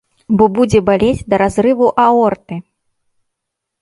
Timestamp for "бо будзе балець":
0.37-1.25